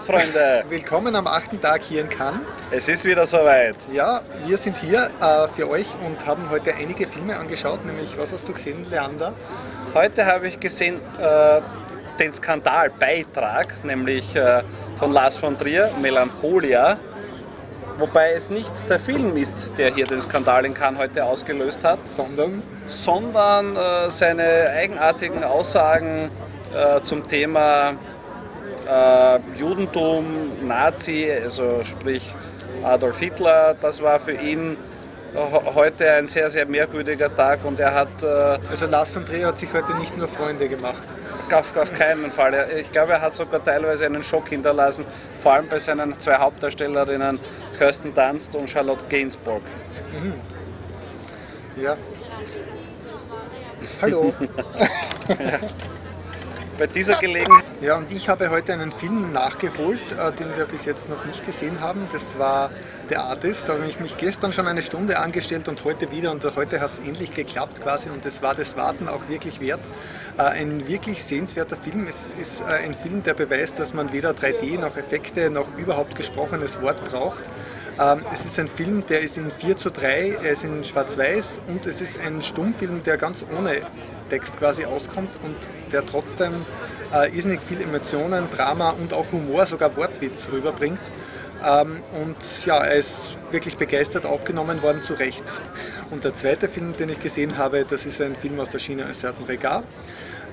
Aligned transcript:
Freunde! 0.00 0.64
Willkommen 0.68 1.14
am 1.14 1.28
achten 1.28 1.60
Tag 1.60 1.82
hier 1.82 2.00
in 2.00 2.08
Cannes. 2.08 2.40
Es 2.72 2.88
ist 2.88 3.04
wieder 3.04 3.24
soweit. 3.24 3.76
Ja, 3.92 4.22
wir 4.44 4.56
sind 4.56 4.76
hier 4.78 5.12
äh, 5.20 5.46
für 5.54 5.70
euch 5.70 5.86
und 6.04 6.26
haben 6.26 6.50
heute 6.50 6.74
einige 6.74 7.06
Filme 7.06 7.36
angeschaut, 7.36 7.86
nämlich 7.86 8.18
was 8.18 8.32
hast 8.32 8.48
du 8.48 8.52
gesehen, 8.52 8.84
Leander? 8.90 9.32
Heute 9.94 10.26
habe 10.26 10.48
ich 10.48 10.58
gesehen 10.58 11.00
äh, 11.20 11.60
den 12.18 12.34
Skandalbeitrag, 12.34 13.84
nämlich 13.84 14.34
äh, 14.34 14.62
von 14.96 15.12
Lars 15.12 15.36
von 15.36 15.56
Trier, 15.56 15.90
Melancholia. 16.02 16.98
Wobei 17.96 18.32
es 18.32 18.50
nicht 18.50 18.90
der 18.90 18.98
Film 18.98 19.36
ist, 19.36 19.78
der 19.78 19.94
hier 19.94 20.06
den 20.06 20.20
Skandal 20.20 20.64
in 20.64 20.74
Cannes 20.74 20.98
heute 20.98 21.24
ausgelöst 21.24 21.84
hat, 21.84 22.00
Sondern 22.10 22.60
sondern 22.88 23.76
äh, 23.76 24.10
seine 24.10 24.70
eigenartigen 24.70 25.44
Aussagen 25.44 26.28
äh, 26.74 27.00
zum 27.02 27.24
Thema 27.24 27.94
äh, 28.88 29.38
Judentum, 29.58 30.66
Nazi, 30.66 31.30
also 31.30 31.84
sprich 31.84 32.34
Adolf 32.82 33.18
Hitler, 33.18 33.74
das 33.80 34.02
war 34.02 34.18
für 34.18 34.32
ihn 34.32 34.76
äh, 35.34 35.74
heute 35.74 36.10
ein 36.12 36.28
sehr, 36.28 36.48
sehr 36.48 36.66
merkwürdiger 36.66 37.34
Tag 37.34 37.64
und 37.64 37.78
er 37.78 37.94
hat 37.94 38.22
äh, 38.22 38.58
also 38.70 38.86
Lars 38.86 39.10
von 39.10 39.26
Trier 39.26 39.48
hat 39.48 39.58
sich 39.58 39.72
heute 39.72 39.94
nicht 39.96 40.16
nur 40.16 40.28
Freunde 40.28 40.68
gemacht. 40.68 41.02
auf, 41.52 41.76
auf 41.76 41.92
keinen 41.92 42.30
Fall, 42.30 42.68
ich 42.80 42.90
glaube, 42.90 43.12
er 43.12 43.20
hat 43.20 43.34
sogar 43.34 43.62
teilweise 43.62 44.06
einen 44.06 44.22
Schock 44.22 44.48
hinterlassen, 44.48 45.04
vor 45.42 45.52
allem 45.52 45.68
bei 45.68 45.78
seinen 45.78 46.18
zwei 46.18 46.36
Hauptdarstellerinnen 46.36 47.38
Kirsten 47.76 48.14
Dunst 48.14 48.54
und 48.56 48.70
Charlotte 48.70 49.04
Gainsbourg. 49.08 49.62
Ja. 51.76 51.96
Hallo. 54.02 54.34
Bei 56.78 56.86
dieser 56.86 57.16
Gelegenheit 57.16 57.64
Ja, 57.80 57.96
und 57.96 58.12
ich 58.12 58.28
habe 58.28 58.50
heute 58.50 58.72
einen 58.72 58.92
Film 58.92 59.32
nachgeholt, 59.32 60.00
äh, 60.12 60.30
den 60.30 60.56
wir 60.56 60.64
bis 60.64 60.84
jetzt 60.84 61.08
noch 61.08 61.24
nicht 61.24 61.44
gesehen 61.44 61.80
haben. 61.80 62.08
Das 62.12 62.38
war 62.38 62.70
The 63.08 63.16
Artist. 63.16 63.68
Da 63.68 63.72
habe 63.72 63.86
ich 63.88 63.98
mich 63.98 64.16
gestern 64.16 64.52
schon 64.52 64.68
eine 64.68 64.80
Stunde 64.82 65.18
angestellt 65.18 65.68
und 65.68 65.82
heute 65.82 66.12
wieder. 66.12 66.30
Und 66.30 66.44
heute 66.54 66.80
hat 66.80 66.92
es 66.92 67.00
endlich 67.00 67.32
geklappt 67.32 67.82
quasi. 67.82 68.10
Und 68.10 68.24
das 68.24 68.42
war 68.42 68.54
das 68.54 68.76
Warten 68.76 69.08
auch 69.08 69.28
wirklich 69.28 69.60
wert. 69.60 69.80
Äh, 70.38 70.42
Ein 70.42 70.86
wirklich 70.86 71.24
sehenswerter 71.24 71.76
Film. 71.76 72.06
Es 72.08 72.34
ist 72.34 72.60
äh, 72.60 72.66
ein 72.66 72.94
Film, 72.94 73.24
der 73.24 73.34
beweist, 73.34 73.80
dass 73.80 73.92
man 73.92 74.12
weder 74.12 74.30
3D 74.30 74.78
noch 74.78 74.96
Effekte 74.96 75.50
noch 75.50 75.76
überhaupt 75.76 76.14
gesprochenes 76.14 76.80
Wort 76.80 77.04
braucht. 77.10 77.42
Ähm, 77.98 78.24
Es 78.32 78.44
ist 78.44 78.58
ein 78.60 78.68
Film, 78.68 79.04
der 79.06 79.20
ist 79.20 79.38
in 79.38 79.50
4 79.50 79.76
zu 79.76 79.90
3, 79.90 80.38
er 80.42 80.52
ist 80.52 80.64
in 80.64 80.84
Schwarz-Weiß 80.84 81.60
und 81.66 81.84
es 81.86 82.00
ist 82.00 82.18
ein 82.20 82.40
Stummfilm, 82.42 83.02
der 83.02 83.16
ganz 83.16 83.44
ohne 83.56 83.82
Text 84.30 84.56
quasi 84.56 84.84
auskommt 84.84 85.30
und 85.42 85.56
der 85.90 86.06
trotzdem 86.06 86.52
äh, 87.12 87.34
irrsinnig 87.34 87.60
viel 87.60 87.80
Emotionen, 87.80 88.48
Drama 88.54 88.90
und 88.90 89.12
auch 89.12 89.26
Humor, 89.32 89.66
sogar 89.66 89.96
Wortwitz 89.96 90.48
rüberbringt. 90.52 91.10
Ähm, 91.64 92.02
und 92.22 92.36
ja, 92.66 92.84
er 92.84 92.94
ist 92.94 93.18
wirklich 93.50 93.76
begeistert 93.76 94.26
aufgenommen 94.26 94.80
worden, 94.80 95.02
zu 95.02 95.14
Recht. 95.14 95.44
Und 96.10 96.22
der 96.22 96.34
zweite 96.34 96.68
Film, 96.68 96.92
den 96.92 97.08
ich 97.08 97.18
gesehen 97.18 97.58
habe, 97.58 97.84
das 97.84 98.06
ist 98.06 98.20
ein 98.20 98.36
Film 98.36 98.60
aus 98.60 98.70
der 98.70 98.78
China 98.78 99.06
Un 99.06 99.14
certain 99.14 99.44
regard. 99.46 99.84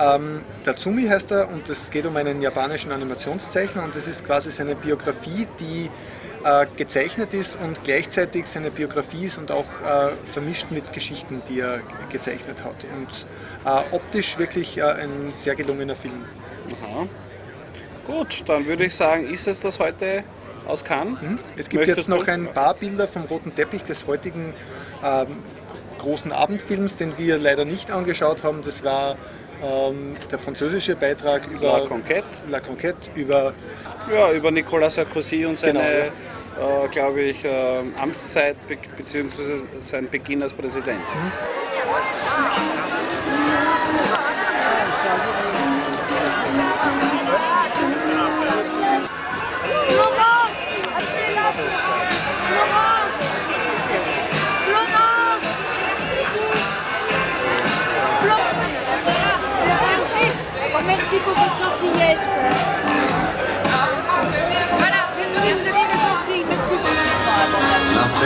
Ähm, 0.00 0.42
Tatsumi 0.64 1.06
heißt 1.06 1.32
er 1.32 1.48
und 1.48 1.68
es 1.68 1.90
geht 1.90 2.06
um 2.06 2.16
einen 2.16 2.40
japanischen 2.40 2.92
Animationszeichner 2.92 3.82
und 3.82 3.94
das 3.96 4.06
ist 4.06 4.24
quasi 4.24 4.50
seine 4.50 4.76
Biografie, 4.76 5.46
die 5.58 5.90
äh, 6.44 6.66
gezeichnet 6.76 7.34
ist 7.34 7.56
und 7.60 7.82
gleichzeitig 7.84 8.46
seine 8.46 8.70
Biografie 8.70 9.26
ist 9.26 9.38
und 9.38 9.50
auch 9.50 9.64
äh, 9.64 10.10
vermischt 10.30 10.70
mit 10.70 10.92
Geschichten, 10.92 11.42
die 11.48 11.60
er 11.60 11.78
ge- 11.78 11.84
gezeichnet 12.10 12.64
hat. 12.64 12.84
Und 12.96 13.26
äh, 13.64 13.94
optisch 13.94 14.38
wirklich 14.38 14.78
äh, 14.78 14.82
ein 14.82 15.32
sehr 15.32 15.54
gelungener 15.54 15.96
Film. 15.96 16.24
Aha. 16.82 17.06
Gut, 18.06 18.42
dann 18.46 18.66
würde 18.66 18.86
ich 18.86 18.94
sagen, 18.94 19.28
ist 19.28 19.46
es 19.48 19.60
das 19.60 19.78
heute 19.78 20.24
aus 20.66 20.84
Cannes? 20.84 21.18
Es 21.56 21.68
gibt 21.68 21.86
Möchtest 21.86 21.98
jetzt 21.98 22.08
noch 22.08 22.26
ein 22.26 22.46
paar 22.52 22.74
Bilder 22.74 23.08
vom 23.08 23.22
roten 23.24 23.54
Teppich 23.54 23.84
des 23.84 24.06
heutigen 24.06 24.54
ähm, 25.04 25.26
großen 25.98 26.32
Abendfilms, 26.32 26.96
den 26.96 27.18
wir 27.18 27.38
leider 27.38 27.64
nicht 27.64 27.90
angeschaut 27.90 28.44
haben. 28.44 28.62
Das 28.62 28.82
war 28.84 29.16
ähm, 29.62 30.16
der 30.30 30.38
französische 30.38 30.96
Beitrag 30.96 31.46
über 31.48 31.78
La 31.78 31.84
Conquête. 31.84 32.24
La 32.48 32.58
Conquête, 32.60 32.96
über 33.14 33.52
Ja, 34.12 34.32
über 34.32 34.50
Nicolas 34.50 34.94
Sarkozy 34.94 35.44
und 35.44 35.58
seine, 35.58 36.10
Genau, 36.54 36.84
äh, 36.84 36.88
glaube 36.88 37.20
ich, 37.20 37.44
äh, 37.44 37.82
Amtszeit 37.98 38.56
be 38.66 38.76
bzw. 38.96 39.60
sein 39.80 40.08
Beginn 40.10 40.42
als 40.42 40.52
Präsident. 40.52 41.00
Florent 41.82 42.97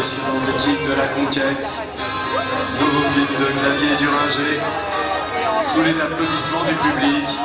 De 0.03 0.95
la 0.95 1.07
conquête. 1.07 1.79
Nouveau 2.81 3.09
film 3.15 3.27
de 3.39 3.53
Xavier 3.55 3.97
Duringer. 3.99 4.59
Sous 5.65 5.83
les 5.83 6.01
applaudissements 6.01 6.65
du 6.65 6.75
public. 6.75 7.39